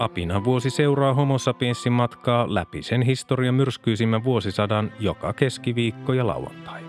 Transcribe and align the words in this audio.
Apina 0.00 0.44
vuosi 0.44 0.70
seuraa 0.70 1.14
homo 1.14 1.38
sapiensin 1.38 1.92
matkaa 1.92 2.54
läpi 2.54 2.82
sen 2.82 3.02
historian 3.02 3.54
myrskyisimmän 3.54 4.24
vuosisadan 4.24 4.92
joka 5.00 5.32
keskiviikko 5.32 6.12
ja 6.12 6.26
lauantai. 6.26 6.82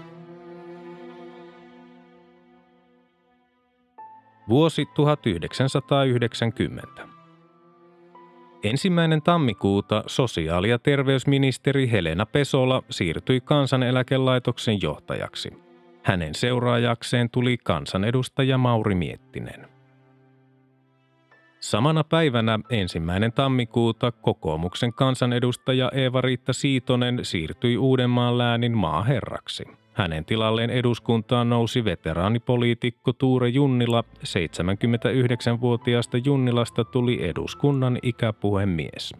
Vuosi 4.49 4.85
1990. 4.85 7.07
Ensimmäinen 8.63 9.21
tammikuuta 9.21 10.03
sosiaali- 10.07 10.69
ja 10.69 10.79
terveysministeri 10.79 11.91
Helena 11.91 12.25
Pesola 12.25 12.83
siirtyi 12.89 13.41
kansaneläkelaitoksen 13.41 14.81
johtajaksi. 14.81 15.53
Hänen 16.03 16.35
seuraajakseen 16.35 17.29
tuli 17.29 17.57
kansanedustaja 17.57 18.57
Mauri 18.57 18.95
Miettinen. 18.95 19.70
Samana 21.61 22.03
päivänä 22.03 22.59
ensimmäinen 22.69 23.33
tammikuuta 23.33 24.11
kokoomuksen 24.11 24.93
kansanedustaja 24.93 25.91
Eeva-Riitta 25.93 26.53
Siitonen 26.53 27.19
siirtyi 27.25 27.77
Uudenmaan 27.77 28.37
läänin 28.37 28.77
maaherraksi. 28.77 29.63
Hänen 29.93 30.25
tilalleen 30.25 30.69
eduskuntaan 30.69 31.49
nousi 31.49 31.85
veteraanipoliitikko 31.85 33.13
Tuure 33.13 33.49
Junnila. 33.49 34.03
79-vuotiaasta 34.19 36.17
Junnilasta 36.17 36.83
tuli 36.83 37.29
eduskunnan 37.29 37.99
ikäpuhemies. 38.03 39.13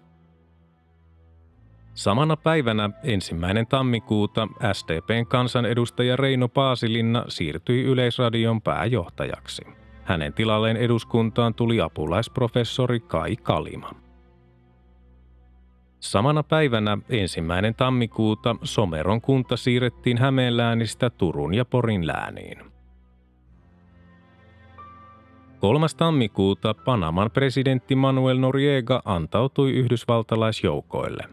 Samana 1.94 2.38
päivänä 2.38 2.89
ensimmäinen 3.03 3.67
tammikuuta 3.67 4.48
SDPn 4.73 5.26
kansanedustaja 5.28 6.16
Reino 6.16 6.48
Paasilinna 6.48 7.26
siirtyi 7.28 7.83
Yleisradion 7.83 8.61
pääjohtajaksi. 8.61 9.81
Hänen 10.12 10.34
tilalleen 10.34 10.78
eduskuntaan 10.78 11.54
tuli 11.54 11.81
apulaisprofessori 11.81 13.00
Kai 13.00 13.36
Kalima. 13.36 13.92
Samana 16.00 16.44
päivänä 16.44 16.98
ensimmäinen 17.09 17.76
tammikuuta 17.76 18.56
Someron 18.64 19.22
kunta 19.22 19.58
siirrettiin 19.58 20.17
Hämeenläänistä 20.17 21.09
Turun 21.09 21.54
ja 21.54 21.66
Porin 21.66 22.08
lääniin. 22.08 22.58
3. 25.59 25.88
tammikuuta 25.98 26.73
Panaman 26.73 27.32
presidentti 27.32 27.95
Manuel 27.95 28.38
Noriega 28.38 29.02
antautui 29.06 29.72
yhdysvaltalaisjoukoille. 29.72 31.23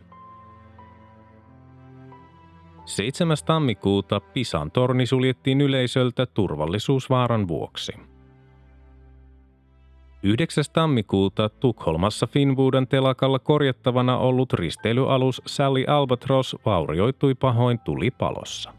7. 2.85 3.37
tammikuuta 3.47 4.21
Pisan 4.21 4.71
torni 4.71 5.07
suljettiin 5.07 5.61
yleisöltä 5.61 6.27
turvallisuusvaaran 6.27 7.49
vuoksi. 7.49 7.93
9. 10.23 10.65
tammikuuta 10.73 11.49
Tukholmassa 11.49 12.27
Finnwooden 12.27 12.87
telakalla 12.87 13.39
korjattavana 13.39 14.19
ollut 14.19 14.53
risteilyalus 14.53 15.43
Sally 15.47 15.85
Albatros 15.87 16.57
vaurioitui 16.67 17.35
pahoin 17.35 17.79
tulipalossa. 17.79 18.73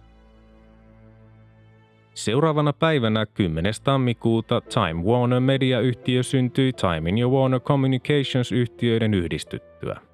Seuraavana 2.14 2.74
päivänä 2.74 3.26
10. 3.26 3.74
tammikuuta 3.84 4.62
Time 4.62 5.04
Warner 5.04 5.40
Media-yhtiö 5.40 6.24
syntyi 6.24 6.74
Timein 6.74 7.18
ja 7.18 7.28
Warner 7.28 7.60
Communications-yhtiöiden 7.60 9.14
yhdistyttyä. 9.14 10.09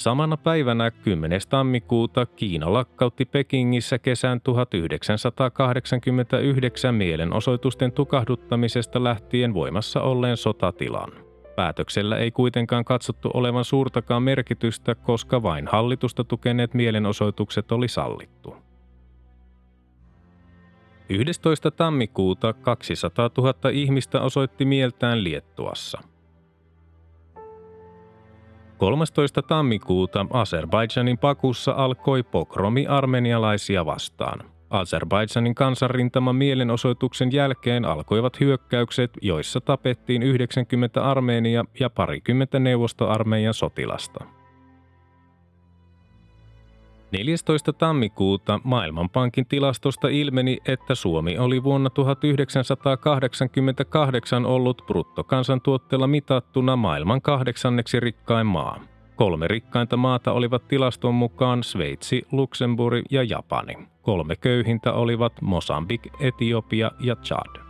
Samana 0.00 0.36
päivänä 0.36 0.90
10. 0.90 1.40
tammikuuta 1.48 2.26
Kiina 2.26 2.72
lakkautti 2.72 3.24
Pekingissä 3.24 3.98
kesän 3.98 4.40
1989 4.40 6.94
mielenosoitusten 6.94 7.92
tukahduttamisesta 7.92 9.04
lähtien 9.04 9.54
voimassa 9.54 10.00
olleen 10.00 10.36
sotatilan. 10.36 11.12
Päätöksellä 11.56 12.16
ei 12.16 12.30
kuitenkaan 12.30 12.84
katsottu 12.84 13.30
olevan 13.34 13.64
suurtakaan 13.64 14.22
merkitystä, 14.22 14.94
koska 14.94 15.42
vain 15.42 15.66
hallitusta 15.66 16.24
tukeneet 16.24 16.74
mielenosoitukset 16.74 17.72
oli 17.72 17.88
sallittu. 17.88 18.56
11. 21.08 21.70
tammikuuta 21.70 22.52
200 22.52 23.30
000 23.38 23.54
ihmistä 23.72 24.20
osoitti 24.20 24.64
mieltään 24.64 25.24
Liettuassa. 25.24 26.02
13. 28.80 29.42
tammikuuta 29.42 30.26
Azerbaidžanin 30.30 31.18
Pakussa 31.18 31.72
alkoi 31.72 32.22
pogromi 32.22 32.86
armenialaisia 32.86 33.86
vastaan. 33.86 34.40
Azerbaidžanin 34.70 35.54
kansanrintaman 35.54 36.36
mielenosoituksen 36.36 37.32
jälkeen 37.32 37.84
alkoivat 37.84 38.40
hyökkäykset, 38.40 39.10
joissa 39.22 39.60
tapettiin 39.60 40.22
90 40.22 41.10
Armeenia 41.10 41.64
ja 41.80 41.90
parikymmentä 41.90 42.58
neuvostoarmeijan 42.58 43.54
sotilasta. 43.54 44.39
14. 47.12 47.72
tammikuuta 47.72 48.60
Maailmanpankin 48.64 49.46
tilastosta 49.46 50.08
ilmeni, 50.08 50.58
että 50.66 50.94
Suomi 50.94 51.38
oli 51.38 51.64
vuonna 51.64 51.90
1988 51.90 54.46
ollut 54.46 54.82
bruttokansantuotteella 54.86 56.06
mitattuna 56.06 56.76
maailman 56.76 57.22
kahdeksanneksi 57.22 58.00
rikkain 58.00 58.46
maa. 58.46 58.80
Kolme 59.16 59.48
rikkainta 59.48 59.96
maata 59.96 60.32
olivat 60.32 60.68
tilaston 60.68 61.14
mukaan 61.14 61.62
Sveitsi, 61.62 62.22
Luxemburg 62.32 63.04
ja 63.10 63.22
Japani. 63.22 63.74
Kolme 64.02 64.36
köyhintä 64.36 64.92
olivat 64.92 65.32
Mosambik, 65.40 66.02
Etiopia 66.20 66.90
ja 67.00 67.16
Chad. 67.16 67.69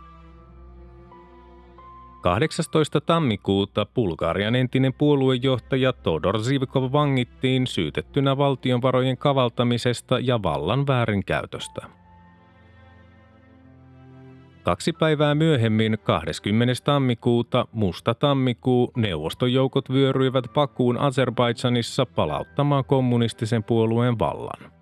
18. 2.21 3.01
tammikuuta 3.01 3.85
Bulgarian 3.85 4.55
entinen 4.55 4.93
puoluejohtaja 4.93 5.93
Todor 5.93 6.39
Zivkov 6.39 6.91
vangittiin 6.91 7.67
syytettynä 7.67 8.37
valtionvarojen 8.37 9.17
kavaltamisesta 9.17 10.19
ja 10.19 10.43
vallan 10.43 10.87
väärinkäytöstä. 10.87 11.81
Kaksi 14.63 14.93
päivää 14.93 15.35
myöhemmin, 15.35 15.97
20. 16.03 16.73
tammikuuta, 16.83 17.67
musta 17.71 18.13
tammikuu, 18.13 18.91
neuvostojoukot 18.95 19.89
vyöryivät 19.89 20.45
Pakuun 20.53 20.97
Azerbaidsanissa 20.97 22.05
palauttamaan 22.05 22.85
kommunistisen 22.85 23.63
puolueen 23.63 24.19
vallan. 24.19 24.80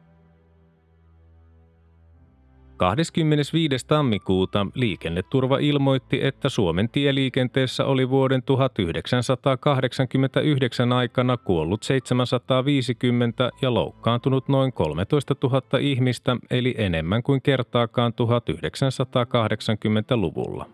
25. 2.79 3.87
tammikuuta 3.87 4.67
liikenneturva 4.73 5.57
ilmoitti, 5.57 6.19
että 6.23 6.49
Suomen 6.49 6.89
tieliikenteessä 6.89 7.85
oli 7.85 8.09
vuoden 8.09 8.43
1989 8.43 10.93
aikana 10.93 11.37
kuollut 11.37 11.83
750 11.83 13.49
ja 13.61 13.73
loukkaantunut 13.73 14.47
noin 14.47 14.73
13 14.73 15.35
000 15.43 15.61
ihmistä, 15.79 16.37
eli 16.51 16.75
enemmän 16.77 17.23
kuin 17.23 17.41
kertaakaan 17.41 18.13
1980-luvulla. 18.13 20.69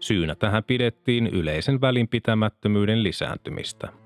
Syynä 0.00 0.34
tähän 0.34 0.64
pidettiin 0.64 1.26
yleisen 1.26 1.80
välinpitämättömyyden 1.80 3.02
lisääntymistä. 3.02 4.05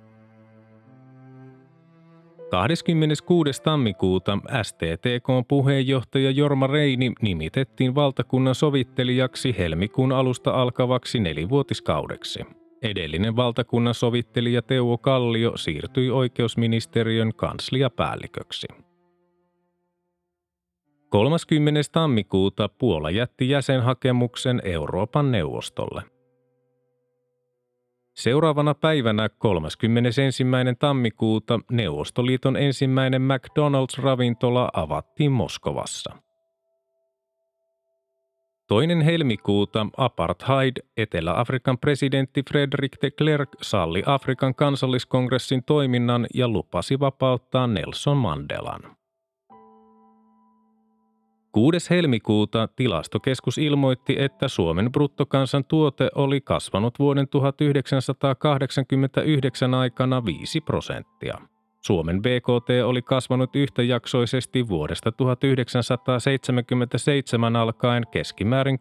26. 2.51 3.63
tammikuuta 3.63 4.39
STTK 4.63 5.49
puheenjohtaja 5.49 6.31
Jorma 6.31 6.67
Reini 6.67 7.13
nimitettiin 7.23 7.95
valtakunnan 7.95 8.55
sovittelijaksi 8.55 9.55
helmikuun 9.59 10.13
alusta 10.13 10.51
alkavaksi 10.51 11.21
nelivuotiskaudeksi. 11.21 12.41
Edellinen 12.83 13.37
valtakunnan 13.37 13.95
sovittelija 13.95 14.63
Teuvo 14.63 14.99
Kallio 14.99 15.57
siirtyi 15.57 16.11
oikeusministeriön 16.11 17.33
kansliapäälliköksi. 17.37 18.67
30. 21.09 21.81
tammikuuta 21.93 22.69
Puola 22.69 23.11
jätti 23.11 23.49
jäsenhakemuksen 23.49 24.61
Euroopan 24.65 25.33
neuvostolle. 25.33 26.20
Seuraavana 28.15 28.75
päivänä 28.75 29.29
31. 29.29 30.45
tammikuuta 30.79 31.61
Neuvostoliiton 31.71 32.57
ensimmäinen 32.57 33.23
McDonald's-ravintola 33.23 34.69
avattiin 34.73 35.33
Moskovassa. 35.33 36.17
Toinen 38.69 39.01
helmikuuta 39.01 39.87
apartheid 39.97 40.73
Etelä-Afrikan 40.97 41.79
presidentti 41.79 42.43
Frederick 42.51 43.03
de 43.03 43.11
Klerk 43.11 43.49
salli 43.63 44.03
Afrikan 44.07 44.55
kansalliskongressin 44.55 45.65
toiminnan 45.65 46.27
ja 46.35 46.49
lupasi 46.49 47.01
vapauttaa 47.01 47.67
Nelson 47.67 48.17
Mandelan. 48.17 49.00
6. 51.53 51.91
helmikuuta 51.91 52.69
tilastokeskus 52.77 53.59
ilmoitti, 53.59 54.17
että 54.19 54.49
Suomen 54.49 54.93
bruttokansantuote 54.93 56.11
oli 56.15 56.41
kasvanut 56.41 56.99
vuoden 56.99 57.29
1989 57.29 59.75
aikana 59.75 60.25
5 60.25 60.61
prosenttia. 60.61 61.39
Suomen 61.81 62.23
BKT 62.23 62.71
oli 62.85 63.03
kasvanut 63.03 63.57
yhtäjaksoisesti 63.57 64.69
vuodesta 64.69 65.13
1977 65.13 67.57
alkaen 67.57 68.03
keskimäärin 68.11 68.79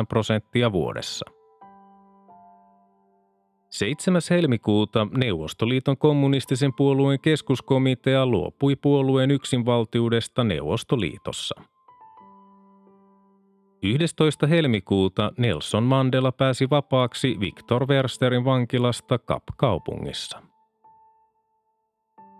3,8 0.00 0.06
prosenttia 0.08 0.72
vuodessa. 0.72 1.41
7. 3.72 4.20
helmikuuta 4.30 5.06
Neuvostoliiton 5.16 5.96
kommunistisen 5.96 6.72
puolueen 6.74 7.20
keskuskomitea 7.20 8.26
luopui 8.26 8.76
puolueen 8.76 9.30
yksinvaltiudesta 9.30 10.44
Neuvostoliitossa. 10.44 11.54
11. 13.82 14.46
helmikuuta 14.46 15.32
Nelson 15.38 15.82
Mandela 15.82 16.32
pääsi 16.32 16.70
vapaaksi 16.70 17.36
Victor 17.40 17.88
Versterin 17.88 18.44
vankilasta 18.44 19.18
Kap-kaupungissa. 19.18 20.42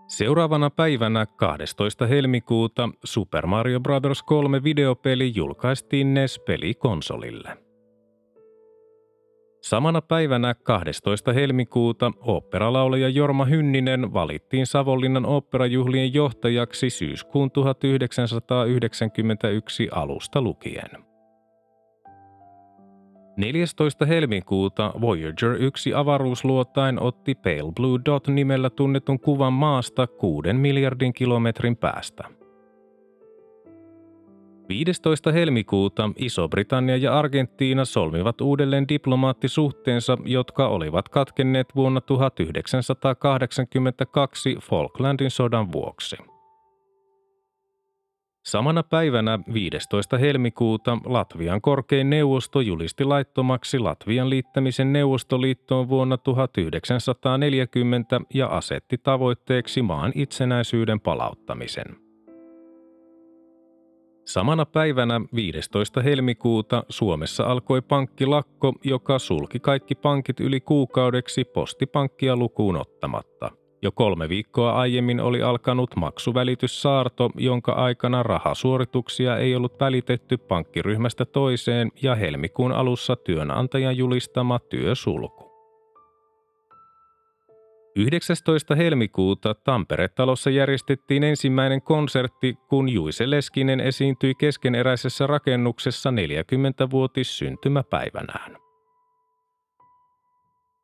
Seuraavana 0.07 0.69
päivänä 0.69 1.25
12. 1.25 2.07
helmikuuta 2.07 2.89
Super 3.03 3.47
Mario 3.47 3.79
Bros. 3.79 4.23
3 4.23 4.63
videopeli 4.63 5.31
julkaistiin 5.35 6.13
NES-pelikonsolille. 6.13 7.62
Samana 9.63 10.01
päivänä 10.01 10.53
12. 10.53 11.33
helmikuuta 11.33 12.11
oopperalaulaja 12.21 13.09
Jorma 13.09 13.45
Hynninen 13.45 14.13
valittiin 14.13 14.67
Savonlinnan 14.67 15.25
oopperajuhlien 15.25 16.13
johtajaksi 16.13 16.89
syyskuun 16.89 17.51
1991 17.51 19.89
alusta 19.91 20.41
lukien. 20.41 20.89
14. 23.37 24.05
helmikuuta 24.05 24.93
Voyager 25.01 25.55
1 25.59 25.93
avaruusluotain 25.93 26.99
otti 26.99 27.35
Pale 27.35 27.71
Blue 27.75 27.99
Dot 28.05 28.27
nimellä 28.27 28.69
tunnetun 28.69 29.19
kuvan 29.19 29.53
maasta 29.53 30.07
6 30.07 30.53
miljardin 30.53 31.13
kilometrin 31.13 31.77
päästä. 31.77 32.42
15. 34.73 35.31
helmikuuta 35.31 36.09
Iso-Britannia 36.15 36.97
ja 36.97 37.19
Argentiina 37.19 37.85
solmivat 37.85 38.41
uudelleen 38.41 38.87
diplomaattisuhteensa, 38.87 40.17
jotka 40.25 40.67
olivat 40.67 41.09
katkenneet 41.09 41.75
vuonna 41.75 42.01
1982 42.01 44.57
Falklandin 44.61 45.31
sodan 45.31 45.71
vuoksi. 45.71 46.15
Samana 48.45 48.83
päivänä 48.83 49.39
15. 49.53 50.17
helmikuuta 50.17 50.97
Latvian 51.05 51.61
korkein 51.61 52.09
neuvosto 52.09 52.61
julisti 52.61 53.03
laittomaksi 53.03 53.79
Latvian 53.79 54.29
liittämisen 54.29 54.93
Neuvostoliittoon 54.93 55.89
vuonna 55.89 56.17
1940 56.17 58.21
ja 58.33 58.47
asetti 58.47 58.97
tavoitteeksi 58.97 59.81
maan 59.81 60.11
itsenäisyyden 60.15 60.99
palauttamisen. 60.99 62.02
Samana 64.25 64.65
päivänä 64.65 65.21
15. 65.35 66.01
helmikuuta 66.01 66.83
Suomessa 66.89 67.43
alkoi 67.43 67.81
pankkilakko, 67.81 68.73
joka 68.83 69.19
sulki 69.19 69.59
kaikki 69.59 69.95
pankit 69.95 70.39
yli 70.39 70.61
kuukaudeksi 70.61 71.43
postipankkia 71.43 72.35
lukuun 72.35 72.77
ottamatta– 72.77 73.51
jo 73.83 73.91
kolme 73.91 74.29
viikkoa 74.29 74.73
aiemmin 74.73 75.19
oli 75.19 75.41
alkanut 75.41 75.95
maksuvälityssaarto, 75.95 77.29
jonka 77.35 77.71
aikana 77.71 78.23
rahasuorituksia 78.23 79.37
ei 79.37 79.55
ollut 79.55 79.79
välitetty 79.79 80.37
pankkiryhmästä 80.37 81.25
toiseen 81.25 81.91
ja 82.01 82.15
helmikuun 82.15 82.71
alussa 82.71 83.15
työnantajan 83.15 83.97
julistama 83.97 84.59
työsulku. 84.59 85.52
19. 87.95 88.75
helmikuuta 88.75 89.53
Tampere-talossa 89.53 90.49
järjestettiin 90.49 91.23
ensimmäinen 91.23 91.81
konsertti, 91.81 92.57
kun 92.69 92.89
Juise 92.89 93.29
Leskinen 93.29 93.79
esiintyi 93.79 94.35
keskeneräisessä 94.35 95.27
rakennuksessa 95.27 96.09
40-vuotis 96.09 97.37
syntymäpäivänään. 97.37 98.57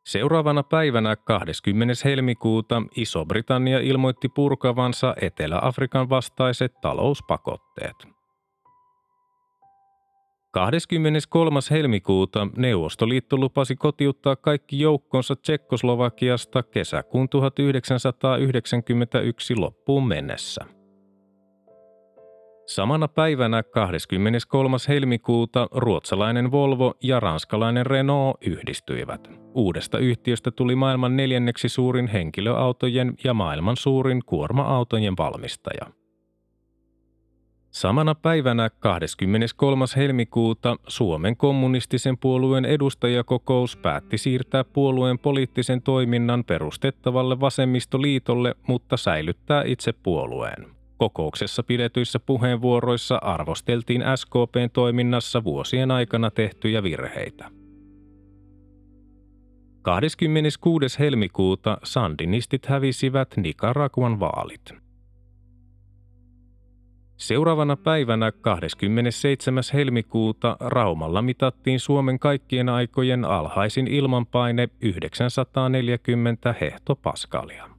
Seuraavana 0.05 0.63
päivänä 0.63 1.15
20. 1.15 1.93
helmikuuta 2.05 2.83
Iso-Britannia 2.95 3.79
ilmoitti 3.79 4.29
purkavansa 4.29 5.15
Etelä-Afrikan 5.21 6.09
vastaiset 6.09 6.73
talouspakotteet. 6.81 8.18
23. 10.51 11.59
helmikuuta 11.71 12.47
Neuvostoliitto 12.57 13.37
lupasi 13.37 13.75
kotiuttaa 13.75 14.35
kaikki 14.35 14.79
joukkonsa 14.79 15.35
Tsekkoslovakiasta 15.35 16.63
kesäkuun 16.63 17.29
1991 17.29 19.55
loppuun 19.55 20.07
mennessä– 20.07 20.65
Samana 22.69 23.07
päivänä 23.07 23.63
23. 23.63 24.77
helmikuuta 24.87 25.67
ruotsalainen 25.71 26.51
Volvo 26.51 26.93
ja 27.03 27.19
ranskalainen 27.19 27.85
Renault 27.85 28.37
yhdistyivät. 28.41 29.31
Uudesta 29.53 29.97
yhtiöstä 29.97 30.51
tuli 30.51 30.75
maailman 30.75 31.17
neljänneksi 31.17 31.69
suurin 31.69 32.07
henkilöautojen 32.07 33.13
ja 33.23 33.33
maailman 33.33 33.77
suurin 33.77 34.21
kuorma-autojen 34.25 35.17
valmistaja. 35.17 35.98
Samana 37.71 38.15
päivänä 38.15 38.69
23. 38.69 39.85
helmikuuta 39.95 40.75
Suomen 40.87 41.37
kommunistisen 41.37 42.17
puolueen 42.17 42.65
edustajakokous 42.65 43.77
päätti 43.77 44.17
siirtää 44.17 44.63
puolueen 44.63 45.19
poliittisen 45.19 45.81
toiminnan 45.81 46.43
perustettavalle 46.43 47.39
vasemmistoliitolle, 47.39 48.55
mutta 48.67 48.97
säilyttää 48.97 49.63
itse 49.63 49.93
puolueen. 49.93 50.65
Kokouksessa 50.97 51.63
pidetyissä 51.63 52.19
puheenvuoroissa 52.19 53.15
arvosteltiin 53.21 54.03
SKPn 54.15 54.69
toiminnassa 54.73 55.43
vuosien 55.43 55.91
aikana 55.91 56.31
tehtyjä 56.31 56.83
virheitä. 56.83 57.51
26. 59.81 60.99
helmikuuta 60.99 61.77
sandinistit 61.83 62.65
hävisivät 62.65 63.37
Nicaraguan 63.37 64.19
vaalit. 64.19 64.88
Seuraavana 67.19 67.77
päivänä 67.77 68.31
27. 68.31 69.63
helmikuuta 69.73 70.57
Raumalla 70.59 71.21
mitattiin 71.21 71.79
Suomen 71.79 72.19
kaikkien 72.19 72.69
aikojen 72.69 73.25
alhaisin 73.25 73.87
ilmanpaine 73.87 74.69
940 74.81 76.55
hehtopaskalia. 76.61 77.69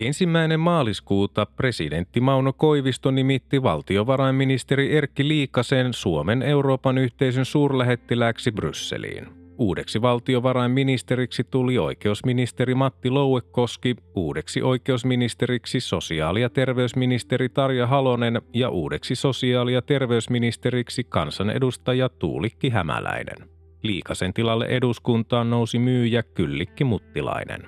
Ensimmäinen 0.00 0.60
maaliskuuta 0.60 1.46
presidentti 1.46 2.20
Mauno 2.20 2.52
Koivisto 2.52 3.10
nimitti 3.10 3.62
valtiovarainministeri 3.62 4.96
Erkki 4.96 5.28
Liikasen 5.28 5.92
Suomen 5.92 6.42
Euroopan 6.42 6.98
yhteisön 6.98 7.44
suurlähettilääksi 7.44 8.52
Brysseliin. 8.52 9.41
Uudeksi 9.58 10.02
valtiovarainministeriksi 10.02 11.44
tuli 11.44 11.78
oikeusministeri 11.78 12.74
Matti 12.74 13.10
Louekoski, 13.10 13.96
uudeksi 14.14 14.62
oikeusministeriksi 14.62 15.80
sosiaali- 15.80 16.40
ja 16.40 16.50
terveysministeri 16.50 17.48
Tarja 17.48 17.86
Halonen 17.86 18.42
ja 18.54 18.68
uudeksi 18.68 19.14
sosiaali- 19.14 19.72
ja 19.72 19.82
terveysministeriksi 19.82 21.04
kansanedustaja 21.04 22.08
Tuulikki 22.08 22.70
Hämäläinen. 22.70 23.48
Liikasen 23.82 24.32
tilalle 24.34 24.66
eduskuntaan 24.66 25.50
nousi 25.50 25.78
myyjä 25.78 26.22
Kyllikki 26.22 26.84
Muttilainen. 26.84 27.62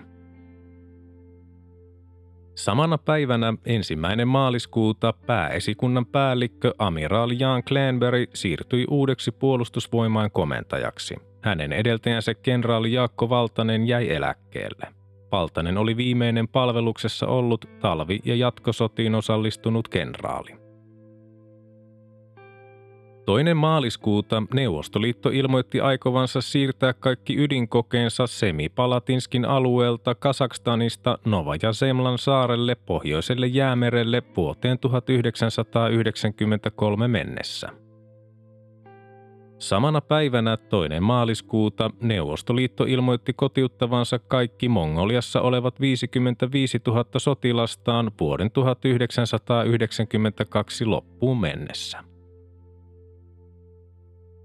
Samana 2.55 2.99
päivänä 2.99 3.55
ensimmäinen 3.67 4.29
maaliskuuta 4.29 5.13
pääesikunnan 5.27 6.07
päällikkö 6.07 6.75
amiraali 6.79 7.37
Jan 7.39 7.65
Klenberg 7.65 8.31
siirtyi 8.35 8.85
uudeksi 8.91 9.33
puolustusvoimain 9.33 10.31
komentajaksi. 10.31 11.15
Hänen 11.45 11.73
edeltäjänsä 11.73 12.35
kenraali 12.35 12.93
Jaakko 12.93 13.29
Valtanen 13.29 13.89
jäi 13.89 14.11
eläkkeelle. 14.11 14.87
Valtanen 15.33 15.79
oli 15.79 15.97
viimeinen 15.97 16.49
palveluksessa 16.49 17.27
ollut 17.27 17.69
talvi- 17.81 18.21
ja 18.25 18.35
jatkosotiin 18.35 19.15
osallistunut 19.15 19.89
kenraali. 19.89 20.51
Toinen 23.27 23.57
maaliskuuta 23.57 24.43
Neuvostoliitto 24.55 25.29
ilmoitti 25.29 25.81
aikovansa 25.81 26.41
siirtää 26.41 26.93
kaikki 26.93 27.37
ydinkokeensa 27.37 28.27
Semipalatinskin 28.27 29.45
alueelta 29.45 30.15
Kasakstanista 30.15 31.19
Novaja 31.25 31.73
Zemlan 31.73 32.19
saarelle 32.19 32.75
pohjoiselle 32.75 33.47
jäämerelle 33.47 34.23
vuoteen 34.37 34.79
1993 34.79 37.09
mennessä. 37.09 37.84
Samana 39.59 40.01
päivänä 40.01 40.57
toinen 40.57 41.03
maaliskuuta 41.03 41.91
Neuvostoliitto 42.01 42.85
ilmoitti 42.85 43.33
kotiuttavansa 43.33 44.19
kaikki 44.19 44.69
Mongoliassa 44.69 45.41
olevat 45.41 45.81
55 45.81 46.81
000 46.87 47.05
sotilastaan 47.17 48.11
vuoden 48.21 48.51
1992 48.51 50.85
loppuun 50.85 51.41
mennessä. 51.41 51.99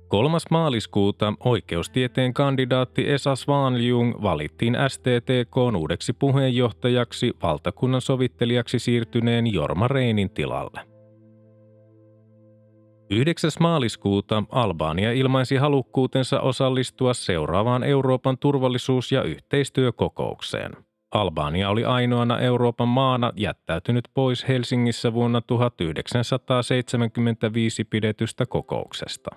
3. 0.08 0.38
maaliskuuta 0.52 1.34
oikeustieteen 1.46 2.34
kandidaatti 2.34 3.12
Esa 3.12 3.36
Svanljung 3.36 4.22
valittiin 4.22 4.78
STTK 4.88 5.58
uudeksi 5.78 6.14
puheenjohtajaksi 6.14 7.34
valtakunnan 7.44 8.02
sovittelijaksi 8.02 8.80
siirtyneen 8.80 9.54
Jorma 9.54 9.88
Reinin 9.88 10.30
tilalle. 10.30 10.89
9. 13.12 13.52
maaliskuuta 13.60 14.44
Albania 14.50 15.12
ilmaisi 15.12 15.56
halukkuutensa 15.56 16.42
osallistua 16.42 17.14
seuraavaan 17.14 17.84
Euroopan 17.84 18.38
turvallisuus- 18.38 19.12
ja 19.12 19.24
yhteistyökokoukseen. 19.24 20.72
Albania 21.12 21.70
oli 21.70 21.86
ainoana 21.86 22.40
Euroopan 22.40 22.88
maana 22.88 23.34
jättäytynyt 23.36 24.06
pois 24.14 24.48
Helsingissä 24.48 25.14
vuonna 25.14 25.42
1975 25.42 27.84
pidetystä 27.84 28.46
kokouksesta. 28.46 29.30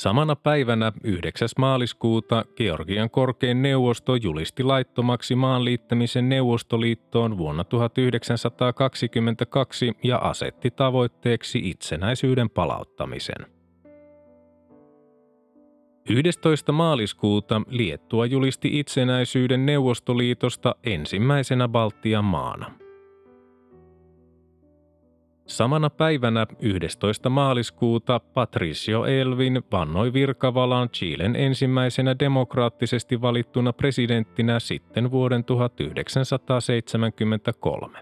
Samana 0.00 0.36
päivänä 0.36 0.92
9. 1.04 1.48
maaliskuuta 1.58 2.44
Georgian 2.56 3.10
korkein 3.10 3.62
neuvosto 3.62 4.14
julisti 4.14 4.62
laittomaksi 4.62 5.34
maan 5.34 5.64
liittämisen 5.64 6.28
Neuvostoliittoon 6.28 7.38
vuonna 7.38 7.64
1922 7.64 9.92
ja 10.02 10.18
asetti 10.18 10.70
tavoitteeksi 10.70 11.70
itsenäisyyden 11.70 12.50
palauttamisen. 12.50 13.46
11. 16.08 16.72
maaliskuuta 16.72 17.62
Liettua 17.68 18.26
julisti 18.26 18.78
itsenäisyyden 18.78 19.66
Neuvostoliitosta 19.66 20.74
ensimmäisenä 20.84 21.68
Baltian 21.68 22.24
maana. 22.24 22.70
Samana 25.50 25.90
päivänä 25.90 26.46
11. 26.60 27.30
maaliskuuta 27.30 28.20
Patricio 28.34 29.04
Elvin 29.04 29.62
vannoi 29.72 30.12
virkavalan 30.12 30.90
Chilen 30.90 31.36
ensimmäisenä 31.36 32.16
demokraattisesti 32.18 33.20
valittuna 33.20 33.72
presidenttinä 33.72 34.60
sitten 34.60 35.10
vuoden 35.10 35.44
1973. 35.44 37.98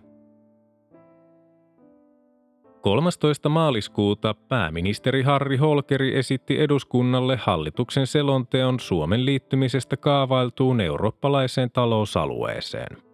13. 2.81 3.49
maaliskuuta 3.49 4.35
pääministeri 4.35 5.23
Harri 5.23 5.57
Holkeri 5.57 6.19
esitti 6.19 6.61
eduskunnalle 6.61 7.37
hallituksen 7.37 8.07
selonteon 8.07 8.81
Suomen 8.81 9.27
liittymisestä 9.27 9.97
kaavailtuun 9.97 10.81
eurooppalaiseen 10.81 11.71
talousalueeseen– 11.71 12.97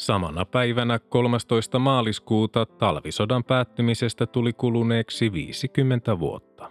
Samana 0.00 0.44
päivänä 0.44 0.98
13. 0.98 1.78
maaliskuuta 1.78 2.66
talvisodan 2.66 3.44
päättymisestä 3.44 4.26
tuli 4.26 4.52
kuluneeksi 4.52 5.32
50 5.32 6.18
vuotta. 6.18 6.70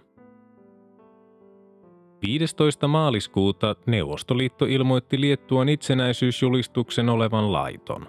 15. 2.26 2.88
maaliskuuta 2.88 3.76
Neuvostoliitto 3.86 4.64
ilmoitti 4.64 5.20
Liettuan 5.20 5.68
itsenäisyysjulistuksen 5.68 7.08
olevan 7.08 7.52
laiton. 7.52 8.06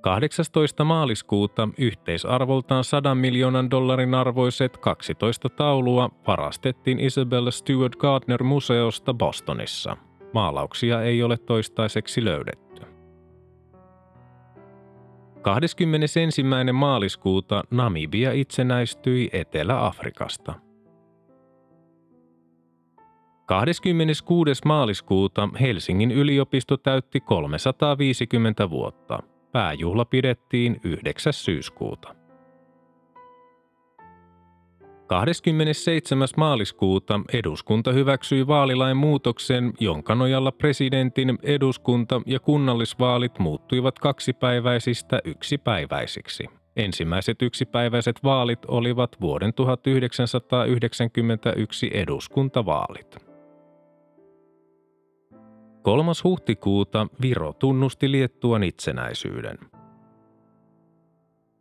18. 0.00 0.84
maaliskuuta 0.84 1.68
yhteisarvoltaan 1.78 2.84
100 2.84 3.14
miljoonan 3.14 3.70
dollarin 3.70 4.14
arvoiset 4.14 4.76
12 4.76 5.48
taulua 5.48 6.10
varastettiin 6.26 7.00
Isabella 7.00 7.50
Stewart 7.50 7.96
Gardner 7.96 8.42
museosta 8.42 9.14
Bostonissa– 9.14 9.96
Maalauksia 10.34 11.02
ei 11.02 11.22
ole 11.22 11.36
toistaiseksi 11.36 12.24
löydetty. 12.24 12.82
21. 15.42 16.42
maaliskuuta 16.72 17.64
Namibia 17.70 18.32
itsenäistyi 18.32 19.30
Etelä-Afrikasta. 19.32 20.54
26. 23.46 24.60
maaliskuuta 24.64 25.48
Helsingin 25.60 26.10
yliopisto 26.10 26.76
täytti 26.76 27.20
350 27.20 28.70
vuotta. 28.70 29.18
Pääjuhla 29.52 30.04
pidettiin 30.04 30.80
9. 30.84 31.32
syyskuuta. 31.32 32.23
27. 35.06 36.28
maaliskuuta 36.36 37.20
eduskunta 37.32 37.92
hyväksyi 37.92 38.46
vaalilain 38.46 38.96
muutoksen, 38.96 39.72
jonka 39.80 40.14
nojalla 40.14 40.52
presidentin, 40.52 41.38
eduskunta 41.42 42.22
ja 42.26 42.40
kunnallisvaalit 42.40 43.38
muuttuivat 43.38 43.98
kaksipäiväisistä 43.98 45.20
yksipäiväisiksi. 45.24 46.44
Ensimmäiset 46.76 47.42
yksipäiväiset 47.42 48.24
vaalit 48.24 48.58
olivat 48.68 49.16
vuoden 49.20 49.54
1991 49.54 51.90
eduskuntavaalit. 51.94 53.16
3. 55.82 56.12
huhtikuuta 56.24 57.06
Viro 57.22 57.52
tunnusti 57.52 58.12
Liettuan 58.12 58.62
itsenäisyyden. 58.62 59.58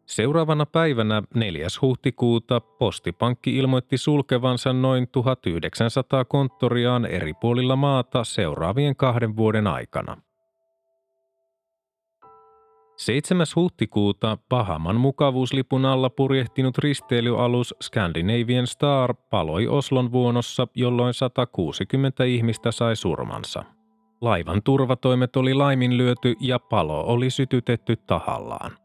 Seuraavana 0.05 0.65
päivänä 0.65 1.23
4. 1.35 1.67
huhtikuuta 1.81 2.59
Postipankki 2.59 3.57
ilmoitti 3.57 3.97
sulkevansa 3.97 4.73
noin 4.73 5.07
1900 5.07 6.25
konttoriaan 6.25 7.05
eri 7.05 7.33
puolilla 7.33 7.75
maata 7.75 8.23
seuraavien 8.23 8.95
kahden 8.95 9.35
vuoden 9.35 9.67
aikana. 9.67 10.17
7. 12.97 13.45
huhtikuuta 13.55 14.37
Pahaman 14.49 14.95
mukavuuslipun 14.95 15.85
alla 15.85 16.09
purjehtinut 16.09 16.77
risteilyalus 16.77 17.75
Scandinavian 17.83 18.67
Star 18.67 19.13
paloi 19.13 19.67
Oslon 19.67 20.11
vuonossa, 20.11 20.67
jolloin 20.75 21.13
160 21.13 22.23
ihmistä 22.23 22.71
sai 22.71 22.95
surmansa. 22.95 23.63
Laivan 24.21 24.63
turvatoimet 24.63 25.35
oli 25.35 25.53
laiminlyöty 25.53 26.35
ja 26.39 26.59
palo 26.59 27.03
oli 27.05 27.29
sytytetty 27.29 27.95
tahallaan. 27.95 28.82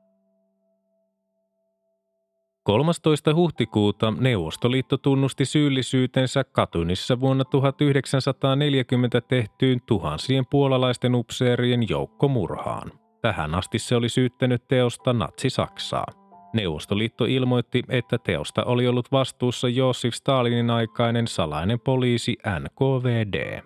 13. 2.69 3.35
huhtikuuta 3.35 4.13
Neuvostoliitto 4.21 4.97
tunnusti 4.97 5.45
syyllisyytensä 5.45 6.45
Katunissa 6.45 7.21
vuonna 7.21 7.45
1940 7.45 9.21
tehtyyn 9.21 9.81
tuhansien 9.87 10.45
puolalaisten 10.51 11.15
upseerien 11.15 11.89
joukkomurhaan. 11.89 12.93
Tähän 13.23 13.55
asti 13.55 13.79
se 13.79 13.97
oli 13.97 14.09
syyttänyt 14.09 14.69
teosta 14.69 15.13
Natsi-Saksaa. 15.13 16.07
Neuvostoliitto 16.55 17.25
ilmoitti, 17.25 17.83
että 17.89 18.19
teosta 18.19 18.65
oli 18.65 18.89
ollut 18.89 19.13
vastuussa 19.13 19.69
Josif 19.69 20.15
Stalinin 20.15 20.71
aikainen 20.71 21.29
salainen 21.29 21.81
poliisi 21.81 22.37
NKVD. 22.61 23.63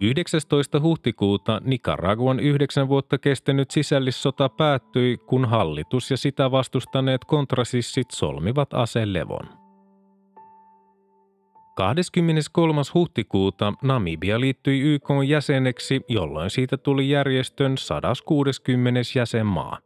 19. 0.00 0.80
huhtikuuta 0.80 1.60
Nicaraguan 1.64 2.40
yhdeksän 2.40 2.88
vuotta 2.88 3.18
kestänyt 3.18 3.70
sisällissota 3.70 4.48
päättyi, 4.48 5.16
kun 5.16 5.44
hallitus 5.44 6.10
ja 6.10 6.16
sitä 6.16 6.50
vastustaneet 6.50 7.24
kontrasissit 7.24 8.10
solmivat 8.10 8.74
aselevon. 8.74 9.48
23. 11.76 12.82
huhtikuuta 12.94 13.72
Namibia 13.82 14.40
liittyi 14.40 14.80
YK 14.80 15.08
jäseneksi, 15.28 16.00
jolloin 16.08 16.50
siitä 16.50 16.76
tuli 16.76 17.10
järjestön 17.10 17.78
160. 17.78 19.00
jäsenmaa. 19.14 19.78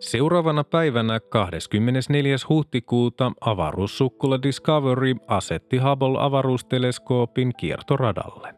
Seuraavana 0.00 0.64
päivänä 0.64 1.20
24. 1.20 2.36
huhtikuuta 2.48 3.32
avaruussukkula 3.40 4.42
Discovery 4.42 5.14
asetti 5.26 5.78
Hubble-avaruusteleskoopin 5.78 7.50
kiertoradalle. 7.56 8.57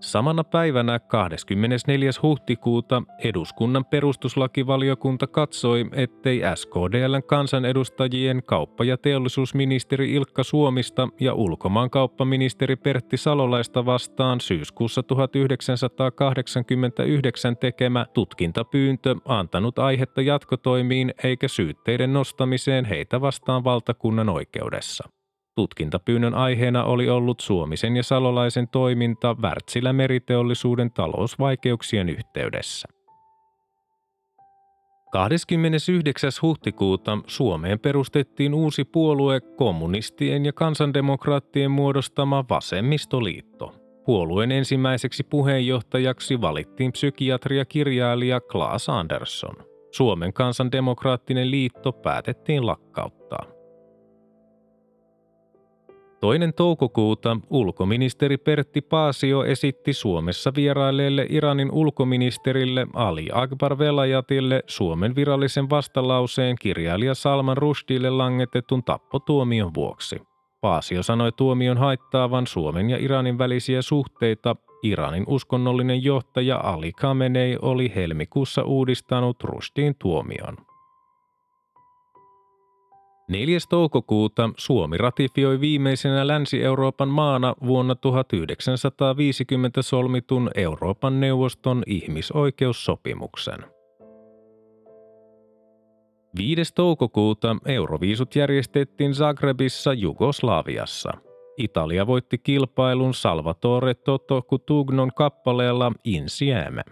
Samana 0.00 0.44
päivänä 0.44 0.98
24. 0.98 2.10
huhtikuuta 2.22 3.02
eduskunnan 3.24 3.84
perustuslakivaliokunta 3.84 5.26
katsoi, 5.26 5.86
ettei 5.92 6.40
SKDLn 6.54 7.22
kansanedustajien 7.26 8.42
kauppa- 8.46 8.84
ja 8.84 8.98
teollisuusministeri 8.98 10.14
Ilkka 10.14 10.42
Suomista 10.42 11.08
ja 11.20 11.34
ulkomaankauppaministeri 11.34 12.76
Pertti 12.76 13.16
Salolaista 13.16 13.86
vastaan 13.86 14.40
syyskuussa 14.40 15.02
1989 15.02 17.56
tekemä 17.56 18.06
tutkintapyyntö 18.14 19.16
antanut 19.24 19.78
aihetta 19.78 20.22
jatkotoimiin 20.22 21.14
eikä 21.24 21.48
syytteiden 21.48 22.12
nostamiseen 22.12 22.84
heitä 22.84 23.20
vastaan 23.20 23.64
valtakunnan 23.64 24.28
oikeudessa. 24.28 25.19
Tutkintapyynnön 25.60 26.34
aiheena 26.34 26.84
oli 26.84 27.08
ollut 27.08 27.40
Suomisen 27.40 27.96
ja 27.96 28.02
Salolaisen 28.02 28.68
toiminta 28.68 29.36
Wärtsilä 29.42 29.92
meriteollisuuden 29.92 30.90
talousvaikeuksien 30.90 32.08
yhteydessä. 32.08 32.88
29. 35.12 36.30
huhtikuuta 36.42 37.18
Suomeen 37.26 37.78
perustettiin 37.78 38.54
uusi 38.54 38.84
puolue 38.84 39.40
kommunistien 39.40 40.44
ja 40.46 40.52
kansandemokraattien 40.52 41.70
muodostama 41.70 42.44
Vasemmistoliitto. 42.50 43.74
Puolueen 44.04 44.52
ensimmäiseksi 44.52 45.22
puheenjohtajaksi 45.22 46.40
valittiin 46.40 46.92
psykiatria-kirjailija 46.92 48.40
Klaas 48.40 48.88
Andersson. 48.88 49.56
Suomen 49.90 50.32
kansandemokraattinen 50.32 51.50
liitto 51.50 51.92
päätettiin 51.92 52.66
lakkauttaa. 52.66 53.59
Toinen 56.20 56.54
toukokuuta 56.54 57.36
ulkoministeri 57.50 58.36
Pertti 58.36 58.80
Paasio 58.80 59.44
esitti 59.44 59.92
Suomessa 59.92 60.52
vierailleelle 60.56 61.26
Iranin 61.28 61.72
ulkoministerille 61.72 62.86
Ali 62.94 63.28
Akbar 63.32 63.78
Velayatille 63.78 64.62
Suomen 64.66 65.16
virallisen 65.16 65.70
vastalauseen 65.70 66.56
kirjailija 66.60 67.14
Salman 67.14 67.56
Rushdille 67.56 68.10
langetetun 68.10 68.84
tappotuomion 68.84 69.74
vuoksi. 69.74 70.22
Paasio 70.60 71.02
sanoi 71.02 71.32
tuomion 71.32 71.78
haittaavan 71.78 72.46
Suomen 72.46 72.90
ja 72.90 72.96
Iranin 73.00 73.38
välisiä 73.38 73.82
suhteita. 73.82 74.56
Iranin 74.82 75.24
uskonnollinen 75.26 76.04
johtaja 76.04 76.56
Ali 76.56 76.92
Khamenei 76.92 77.58
oli 77.62 77.92
helmikuussa 77.94 78.62
uudistanut 78.62 79.44
Rushdin 79.44 79.94
tuomion. 79.98 80.56
4. 83.30 83.58
toukokuuta 83.68 84.50
Suomi 84.56 84.98
ratifioi 84.98 85.60
viimeisenä 85.60 86.26
Länsi-Euroopan 86.26 87.08
maana 87.08 87.54
vuonna 87.66 87.94
1950 87.94 89.82
solmitun 89.82 90.50
Euroopan 90.54 91.20
neuvoston 91.20 91.82
ihmisoikeussopimuksen. 91.86 93.58
5. 96.38 96.74
toukokuuta 96.74 97.56
Euroviisut 97.66 98.36
järjestettiin 98.36 99.14
Zagrebissa 99.14 99.92
Jugoslaviassa. 99.92 101.12
Italia 101.56 102.06
voitti 102.06 102.38
kilpailun 102.38 103.14
Salvatore 103.14 103.94
Toto 103.94 104.42
Cutugnon 104.42 105.10
kappaleella 105.16 105.92
Insieme. 106.04 106.82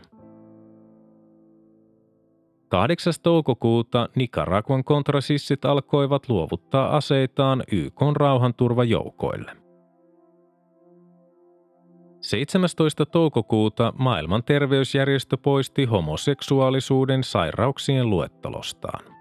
8. 2.68 3.12
toukokuuta 3.22 4.08
Nicaraguan 4.14 4.84
kontrasissit 4.84 5.64
alkoivat 5.64 6.28
luovuttaa 6.28 6.96
aseitaan 6.96 7.62
YK 7.72 8.00
rauhanturvajoukoille. 8.16 9.52
17. 12.20 13.06
toukokuuta 13.06 13.92
maailman 13.98 14.44
terveysjärjestö 14.44 15.36
poisti 15.36 15.84
homoseksuaalisuuden 15.84 17.24
sairauksien 17.24 18.10
luettelostaan. 18.10 19.17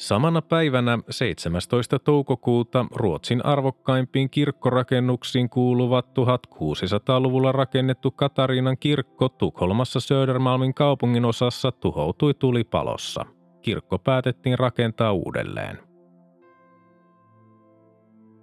Samana 0.00 0.42
päivänä 0.42 0.98
17. 1.10 1.98
toukokuuta 1.98 2.86
Ruotsin 2.94 3.46
arvokkaimpiin 3.46 4.30
kirkkorakennuksiin 4.30 5.50
kuuluvat 5.50 6.06
1600-luvulla 6.06 7.52
rakennettu 7.52 8.10
Katariinan 8.10 8.78
kirkko 8.78 9.28
Tukholmassa 9.28 10.00
Södermalmin 10.00 10.74
kaupungin 10.74 11.24
osassa 11.24 11.72
tuhoutui 11.72 12.34
tulipalossa. 12.34 13.26
Kirkko 13.62 13.98
päätettiin 13.98 14.58
rakentaa 14.58 15.12
uudelleen. 15.12 15.78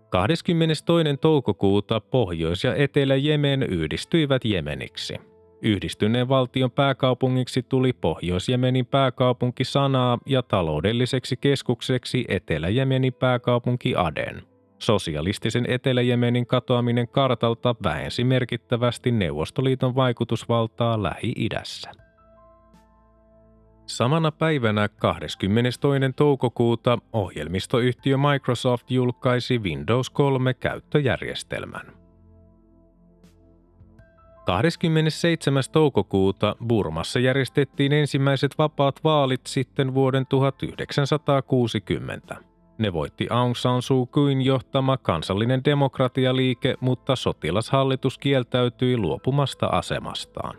22. 0.10 1.18
toukokuuta 1.22 2.00
Pohjois- 2.00 2.64
ja 2.64 2.76
Etelä-Jemen 2.76 3.64
yhdistyivät 3.64 4.46
Jemeniksi. 4.46 5.16
Yhdistyneen 5.62 6.30
valtion 6.30 6.72
pääkaupungiksi 6.72 7.64
tuli 7.64 7.94
Pohjois-Jemenin 7.94 8.86
pääkaupunki 8.86 9.64
Sanaa 9.64 10.18
ja 10.26 10.44
taloudelliseksi 10.44 11.38
keskukseksi 11.38 12.26
Etelä-Jemenin 12.28 13.14
pääkaupunki 13.14 13.96
Aden. 13.96 14.44
Sosialistisen 14.80 15.66
Etelä-Jemenin 15.68 16.48
katoaminen 16.48 17.08
kartalta 17.08 17.76
vähensi 17.84 18.24
merkittävästi 18.24 19.12
Neuvostoliiton 19.12 19.96
vaikutusvaltaa 19.96 21.04
Lähi-idässä. 21.04 21.92
Samana 23.86 24.32
päivänä 24.32 24.88
22. 24.88 25.80
toukokuuta 26.16 26.98
ohjelmistoyhtiö 27.14 28.18
Microsoft 28.18 28.92
julkaisi 28.92 29.60
Windows 29.60 30.10
3 30.10 30.54
käyttöjärjestelmän. 30.54 31.97
27. 34.48 35.64
toukokuuta 35.72 36.56
Burmassa 36.68 37.20
järjestettiin 37.20 37.94
ensimmäiset 37.94 38.58
vapaat 38.58 39.04
vaalit 39.04 39.42
sitten 39.48 39.94
vuoden 39.94 40.26
1960. 40.26 42.36
Ne 42.78 42.94
voitti 42.94 43.28
Aung 43.30 43.56
San 43.56 43.82
Suu 43.82 44.06
Kyin 44.06 44.42
johtama 44.42 44.98
kansallinen 44.98 45.62
demokratialiike, 45.66 46.76
mutta 46.80 47.16
sotilashallitus 47.16 48.18
kieltäytyi 48.18 48.98
luopumasta 48.98 49.68
asemastaan. 49.68 50.58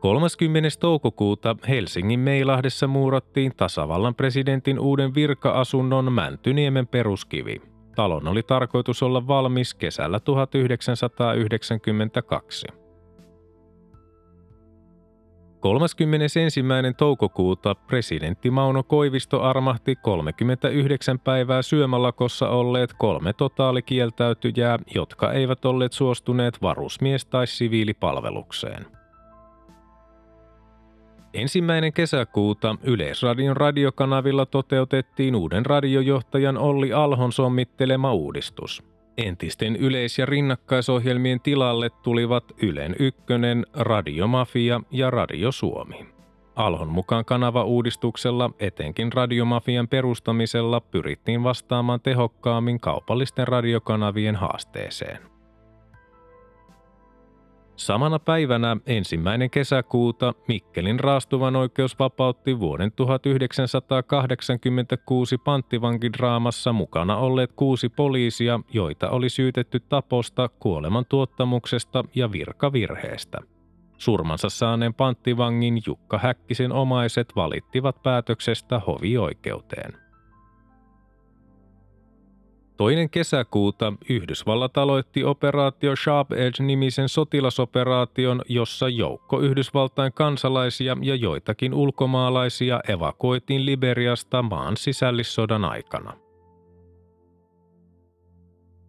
30. 0.00 0.68
toukokuuta 0.80 1.56
Helsingin 1.68 2.20
Meilahdessa 2.20 2.86
muurattiin 2.86 3.52
tasavallan 3.56 4.14
presidentin 4.14 4.78
uuden 4.78 5.14
virka-asunnon 5.14 6.12
Mäntyniemen 6.12 6.86
peruskivi– 6.86 7.62
Talon 7.94 8.28
oli 8.28 8.42
tarkoitus 8.42 9.02
olla 9.02 9.26
valmis 9.26 9.74
kesällä 9.74 10.20
1992. 10.20 12.66
31. 15.60 16.40
toukokuuta 16.96 17.74
presidentti 17.74 18.50
Mauno 18.50 18.82
Koivisto 18.82 19.42
armahti 19.42 19.96
39 19.96 21.20
päivää 21.20 21.62
syömälakossa 21.62 22.48
olleet 22.48 22.94
kolme 22.98 23.32
totaalikieltäytyjää, 23.32 24.78
jotka 24.94 25.32
eivät 25.32 25.64
olleet 25.64 25.92
suostuneet 25.92 26.58
varusmies- 26.62 27.26
tai 27.26 27.46
siviilipalvelukseen. 27.46 29.01
Ensimmäinen 31.34 31.92
kesäkuuta 31.92 32.76
Yleisradion 32.82 33.56
radiokanavilla 33.56 34.46
toteutettiin 34.46 35.36
uuden 35.36 35.66
radiojohtajan 35.66 36.58
Olli 36.58 36.92
Alhon 36.92 37.32
sommittelema 37.32 38.12
uudistus. 38.12 38.82
Entisten 39.16 39.76
yleis- 39.76 40.18
ja 40.18 40.26
rinnakkaisohjelmien 40.26 41.40
tilalle 41.40 41.90
tulivat 41.90 42.44
Ylen 42.62 42.96
Ykkönen, 42.98 43.66
Radiomafia 43.74 44.80
ja 44.90 45.10
Radio 45.10 45.52
Suomi. 45.52 46.06
Alhon 46.54 46.88
mukaan 46.88 47.24
kanava-uudistuksella, 47.24 48.50
etenkin 48.60 49.12
radiomafian 49.12 49.88
perustamisella, 49.88 50.80
pyrittiin 50.80 51.42
vastaamaan 51.42 52.00
tehokkaammin 52.00 52.80
kaupallisten 52.80 53.48
radiokanavien 53.48 54.36
haasteeseen. 54.36 55.31
Samana 57.82 58.18
päivänä 58.18 58.76
ensimmäinen 58.86 59.50
kesäkuuta 59.50 60.34
Mikkelin 60.48 61.00
raastuvan 61.00 61.56
oikeus 61.56 61.98
vapautti 61.98 62.60
vuoden 62.60 62.92
1986 62.92 65.38
panttivankidraamassa 65.38 66.72
mukana 66.72 67.16
olleet 67.16 67.52
kuusi 67.52 67.88
poliisia, 67.88 68.60
joita 68.72 69.10
oli 69.10 69.28
syytetty 69.28 69.80
taposta, 69.80 70.48
kuoleman 70.48 71.04
tuottamuksesta 71.08 72.04
ja 72.14 72.32
virkavirheestä. 72.32 73.38
Surmansa 73.98 74.48
saaneen 74.48 74.94
panttivangin 74.94 75.82
Jukka 75.86 76.18
Häkkisen 76.18 76.72
omaiset 76.72 77.32
valittivat 77.36 78.02
päätöksestä 78.02 78.78
hovioikeuteen. 78.78 80.01
Toinen 82.76 83.10
kesäkuuta 83.10 83.92
Yhdysvallat 84.08 84.78
aloitti 84.78 85.24
operaatio 85.24 85.96
Sharp 85.96 86.32
Edge-nimisen 86.32 87.08
sotilasoperaation, 87.08 88.42
jossa 88.48 88.88
joukko 88.88 89.40
Yhdysvaltain 89.40 90.12
kansalaisia 90.12 90.96
ja 91.02 91.14
joitakin 91.14 91.74
ulkomaalaisia 91.74 92.80
evakuoitiin 92.88 93.66
Liberiasta 93.66 94.42
maan 94.42 94.76
sisällissodan 94.76 95.64
aikana. 95.64 96.14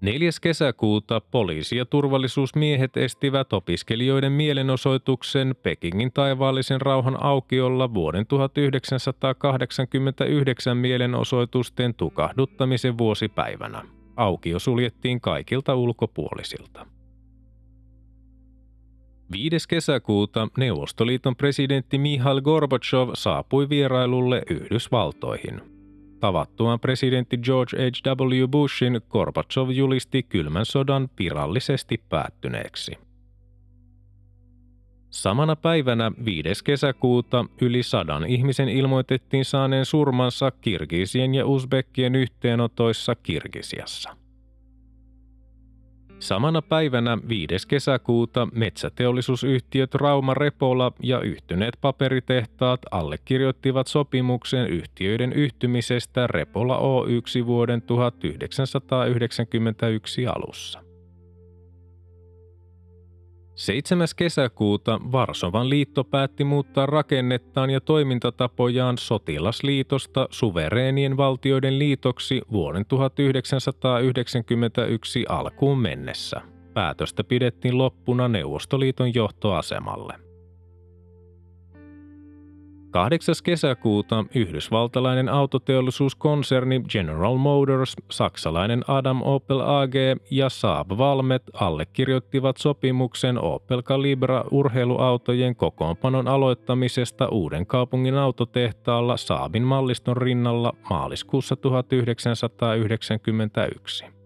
4. 0.04 0.30
kesäkuuta 0.42 1.22
poliisi 1.32 1.78
ja 1.78 1.86
turvallisuusmiehet 1.86 2.98
estivät 2.98 3.54
opiskelijoiden 3.54 4.32
mielenosoituksen 4.32 5.56
Pekingin 5.64 6.12
taivaallisen 6.12 6.82
rauhan 6.82 7.24
aukiolla 7.24 7.94
vuoden 7.94 8.28
1989 8.28 10.78
mielenosoitusten 10.78 11.94
tukahduttamisen 11.94 12.98
vuosipäivänä. 12.98 13.84
Aukio 14.16 14.60
suljettiin 14.60 15.22
kaikilta 15.22 15.76
ulkopuolisilta. 15.76 16.86
5. 19.32 19.58
kesäkuuta 19.70 20.48
Neuvostoliiton 20.58 21.36
presidentti 21.36 21.98
Mihail 21.98 22.42
Gorbachev 22.42 23.10
saapui 23.14 23.70
vierailulle 23.70 24.42
Yhdysvaltoihin. 24.50 25.73
Tavattuaan 26.24 26.80
presidentti 26.80 27.38
George 27.38 27.78
H.W. 27.78 28.48
Bushin 28.48 29.02
Gorbachev 29.10 29.70
julisti 29.70 30.24
kylmän 30.24 30.66
sodan 30.66 31.10
virallisesti 31.20 32.04
päättyneeksi. 32.10 32.98
Samana 35.10 35.56
päivänä 35.56 36.12
5. 36.26 36.64
kesäkuuta 36.64 37.46
yli 37.62 37.84
sadan 37.84 38.26
ihmisen 38.26 38.70
ilmoitettiin 38.70 39.46
saaneen 39.46 39.86
surmansa 39.86 40.52
Kirgisien 40.52 41.36
ja 41.36 41.46
Uzbekkien 41.46 42.16
yhteenotoissa 42.16 43.16
Kirgisiassa. 43.16 44.18
Samana 46.24 46.62
päivänä 46.62 47.18
5. 47.28 47.68
kesäkuuta 47.68 48.48
metsäteollisuusyhtiöt 48.54 49.96
Rauma 49.96 50.34
Repola 50.34 50.92
ja 51.02 51.22
yhtyneet 51.22 51.78
paperitehtaat 51.82 52.82
allekirjoittivat 52.92 53.88
sopimuksen 53.88 54.68
yhtiöiden 54.68 55.34
yhtymisestä 55.34 56.28
Repola 56.28 56.78
O1 56.78 57.46
vuoden 57.46 57.82
1991 57.82 60.28
alussa. 60.28 60.84
7. 63.56 64.08
kesäkuuta 64.16 65.00
Varsovan 65.12 65.70
liitto 65.70 66.04
päätti 66.04 66.44
muuttaa 66.44 66.86
rakennettaan 66.86 67.70
ja 67.70 67.82
toimintatapojaan 67.82 68.98
sotilasliitosta 68.98 70.28
suvereenien 70.32 71.18
valtioiden 71.18 71.80
liitoksi 71.80 72.42
vuoden 72.52 72.86
1991 72.86 75.26
alkuun 75.30 75.80
mennessä. 75.80 76.42
Päätöstä 76.74 77.24
pidettiin 77.24 77.78
loppuna 77.78 78.28
Neuvostoliiton 78.28 79.14
johtoasemalle. 79.14 80.33
8. 82.94 83.36
kesäkuuta 83.44 84.26
yhdysvaltalainen 84.36 85.30
autoteollisuuskonserni 85.30 86.82
General 86.90 87.38
Motors, 87.38 87.96
saksalainen 88.12 88.84
Adam 88.88 89.22
Opel 89.22 89.60
AG 89.60 89.94
ja 90.32 90.50
Saab 90.50 90.90
Valmet 90.98 91.44
allekirjoittivat 91.54 92.58
sopimuksen 92.58 93.40
Opel 93.40 93.82
Calibra 93.82 94.44
urheiluautojen 94.52 95.56
kokoonpanon 95.56 96.28
aloittamisesta 96.28 97.28
uuden 97.28 97.66
kaupungin 97.66 98.18
autotehtaalla 98.18 99.18
Saabin 99.18 99.64
malliston 99.64 100.18
rinnalla 100.18 100.74
maaliskuussa 100.90 101.56
1991. 101.56 104.23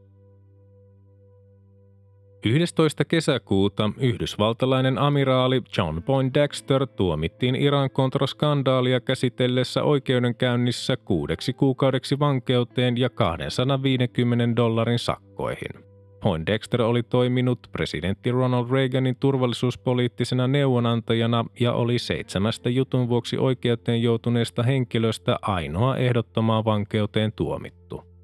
11. 2.45 3.06
kesäkuuta 3.06 3.89
yhdysvaltalainen 3.97 4.97
amiraali 4.97 5.62
John 5.78 6.04
Poindexter 6.04 6.88
tuomittiin 6.88 7.56
Iran 7.56 7.89
kontraskandaalia 7.89 9.00
käsitellessä 9.00 9.84
oikeudenkäynnissä 9.84 10.97
kuudeksi 10.97 11.54
kuukaudeksi 11.54 12.19
vankeuteen 12.19 12.97
ja 12.97 13.10
250 13.10 14.56
dollarin 14.56 15.00
sakkoihin. 15.00 15.88
Poindexter 16.23 16.82
oli 16.82 17.04
toiminut 17.04 17.60
presidentti 17.71 18.32
Ronald 18.32 18.69
Reaganin 18.71 19.15
turvallisuuspoliittisena 19.19 20.47
neuvonantajana 20.47 21.45
ja 21.60 21.73
oli 21.73 22.00
seitsemästä 22.00 22.69
jutun 22.69 23.10
vuoksi 23.10 23.38
oikeuteen 23.38 24.02
joutuneesta 24.02 24.63
henkilöstä 24.63 25.39
ainoa 25.41 25.97
ehdottomaan 25.97 26.65
vankeuteen 26.65 27.32
tuomittu. 27.36 28.16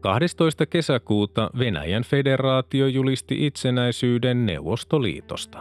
12. 0.00 0.66
kesäkuuta 0.66 1.50
Venäjän 1.58 2.02
federaatio 2.02 2.86
julisti 2.86 3.46
itsenäisyyden 3.46 4.46
Neuvostoliitosta. 4.46 5.58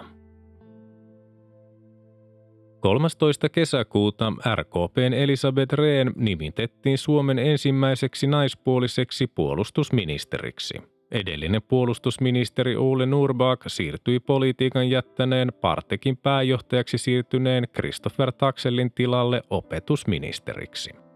13. 2.80 3.50
kesäkuuta 3.50 4.34
RKPn 4.56 5.14
Elisabeth 5.14 5.74
Rehn 5.74 6.12
nimitettiin 6.16 6.98
Suomen 6.98 7.40
ensimmäiseksi 7.40 8.28
naispuoliseksi 8.28 9.28
puolustusministeriksi. 9.28 10.82
Edellinen 11.12 11.62
puolustusministeri 11.62 12.76
Ole 12.76 13.06
Nurbak 13.06 13.64
siirtyi 13.68 14.20
politiikan 14.20 14.90
jättäneen 14.90 15.54
Partekin 15.62 16.18
pääjohtajaksi 16.18 16.98
siirtyneen 16.98 17.68
Christopher 17.74 18.32
Taxellin 18.32 18.92
tilalle 18.92 19.42
opetusministeriksi. 19.50 21.07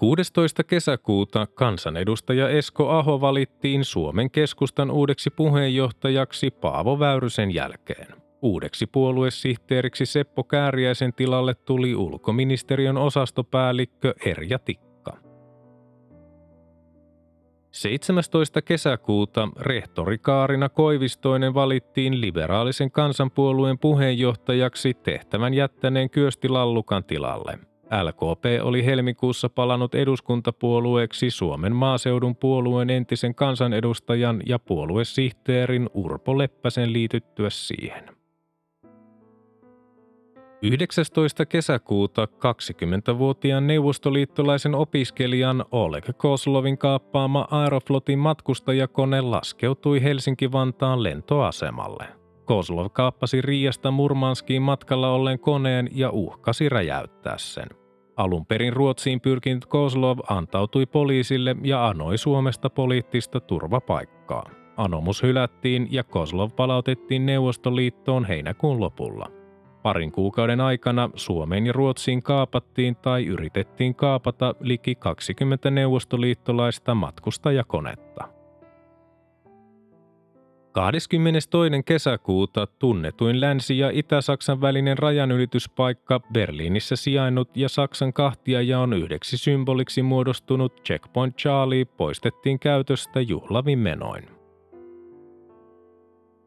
16. 0.00 0.64
kesäkuuta 0.64 1.46
kansanedustaja 1.46 2.48
Esko 2.48 2.90
Aho 2.90 3.20
valittiin 3.20 3.84
Suomen 3.84 4.30
keskustan 4.30 4.90
uudeksi 4.90 5.30
puheenjohtajaksi 5.30 6.50
Paavo 6.50 6.98
Väyrysen 6.98 7.54
jälkeen. 7.54 8.06
Uudeksi 8.42 8.86
puoluesihteeriksi 8.86 10.06
Seppo 10.06 10.44
Kääriäisen 10.44 11.12
tilalle 11.12 11.54
tuli 11.54 11.96
ulkoministeriön 11.96 12.96
osastopäällikkö 12.96 14.14
Erja 14.24 14.58
Tikka. 14.58 15.16
17. 17.70 18.62
kesäkuuta 18.62 19.48
rehtori 19.58 20.18
Kaarina 20.18 20.68
Koivistoinen 20.68 21.54
valittiin 21.54 22.20
liberaalisen 22.20 22.90
kansanpuolueen 22.90 23.78
puheenjohtajaksi 23.78 24.94
tehtävän 24.94 25.54
jättäneen 25.54 26.10
Kyösti 26.10 26.48
Lallukan 26.48 27.04
tilalle– 27.04 27.58
LKP 28.02 28.44
oli 28.62 28.84
helmikuussa 28.84 29.48
palannut 29.48 29.94
eduskuntapuolueeksi 29.94 31.30
Suomen 31.30 31.76
maaseudun 31.76 32.36
puolueen 32.36 32.90
entisen 32.90 33.34
kansanedustajan 33.34 34.42
ja 34.46 34.58
puoluesihteerin 34.58 35.90
Urpo 35.94 36.38
Leppäsen 36.38 36.92
liityttyä 36.92 37.50
siihen. 37.50 38.20
19. 40.62 41.46
kesäkuuta 41.46 42.24
20-vuotiaan 42.24 43.66
neuvostoliittolaisen 43.66 44.74
opiskelijan 44.74 45.64
Oleg 45.70 46.04
Koslovin 46.16 46.78
kaappaama 46.78 47.48
Aeroflotin 47.50 48.18
matkustajakone 48.18 49.20
laskeutui 49.20 50.02
Helsinki-Vantaan 50.02 51.02
lentoasemalle. 51.02 52.04
Koslov 52.44 52.86
kaappasi 52.92 53.42
Riasta 53.42 53.90
Murmanskiin 53.90 54.62
matkalla 54.62 55.10
olleen 55.10 55.38
koneen 55.38 55.88
ja 55.92 56.10
uhkasi 56.10 56.68
räjäyttää 56.68 57.38
sen. 57.38 57.79
Alun 58.20 58.46
perin 58.46 58.72
Ruotsiin 58.72 59.20
pyrkinyt 59.20 59.66
Kozlov 59.66 60.18
antautui 60.30 60.86
poliisille 60.86 61.56
ja 61.62 61.88
anoi 61.88 62.18
Suomesta 62.18 62.70
poliittista 62.70 63.40
turvapaikkaa. 63.40 64.50
Anomus 64.76 65.22
hylättiin 65.22 65.88
ja 65.90 66.04
Kozlov 66.04 66.50
palautettiin 66.56 67.26
Neuvostoliittoon 67.26 68.24
heinäkuun 68.24 68.80
lopulla. 68.80 69.26
Parin 69.82 70.12
kuukauden 70.12 70.60
aikana 70.60 71.10
Suomeen 71.14 71.66
ja 71.66 71.72
Ruotsiin 71.72 72.22
kaapattiin 72.22 72.96
tai 72.96 73.26
yritettiin 73.26 73.94
kaapata 73.94 74.54
liki 74.60 74.94
20 74.94 75.70
neuvostoliittolaista 75.70 76.94
matkustajakonetta. 76.94 78.39
22. 80.72 81.82
kesäkuuta 81.84 82.66
tunnetuin 82.66 83.40
Länsi- 83.40 83.78
ja 83.78 83.90
Itä-Saksan 83.92 84.60
välinen 84.60 84.98
rajanylityspaikka 84.98 86.20
Berliinissä 86.32 86.96
sijainnut 86.96 87.56
ja 87.56 87.68
Saksan 87.68 88.12
kahtiajaon 88.12 88.92
yhdeksi 88.92 89.36
symboliksi 89.36 90.02
muodostunut 90.02 90.84
Checkpoint 90.84 91.36
Charlie 91.36 91.84
poistettiin 91.84 92.58
käytöstä 92.58 93.20
juhlavin 93.20 93.78
menoin. 93.78 94.24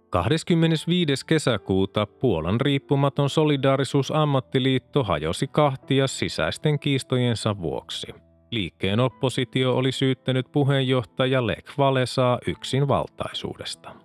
25. 0.10 1.26
kesäkuuta 1.26 2.06
Puolan 2.06 2.62
riippumaton 2.62 3.30
solidaarisuusammattiliitto 3.30 5.04
hajosi 5.04 5.48
kahtia 5.48 6.08
sisäisten 6.08 6.80
kiistojensa 6.80 7.62
vuoksi. 7.62 8.08
Liikkeen 8.52 9.00
oppositio 9.00 9.76
oli 9.76 9.92
syyttänyt 9.92 10.52
puheenjohtaja 10.52 11.48
Lech 11.48 11.80
Walesaa 11.80 12.40
yksinvaltaisuudesta. 12.48 14.03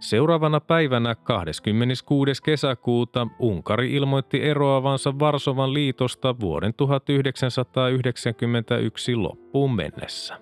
Seuraavana 0.00 0.60
päivänä 0.60 1.14
26. 1.14 2.42
kesäkuuta 2.42 3.26
Unkari 3.38 3.94
ilmoitti 3.94 4.42
eroavansa 4.42 5.18
Varsovan 5.18 5.74
liitosta 5.74 6.40
vuoden 6.40 6.74
1991 6.74 9.14
loppuun 9.14 9.74
mennessä. 9.74 10.38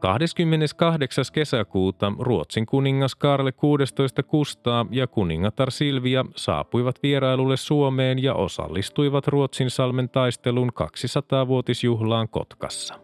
28. 0.00 1.24
kesäkuuta 1.32 2.12
Ruotsin 2.18 2.66
kuningas 2.66 3.14
Karle 3.14 3.52
16 3.52 4.22
Kustaa 4.22 4.86
ja 4.90 5.06
kuningatar 5.06 5.70
Silvia 5.70 6.24
saapuivat 6.36 7.02
vierailulle 7.02 7.56
Suomeen 7.56 8.22
ja 8.22 8.34
osallistuivat 8.34 9.28
Ruotsin 9.28 9.70
salmen 9.70 10.08
taistelun 10.08 10.70
200-vuotisjuhlaan 10.70 12.28
Kotkassa. 12.28 13.03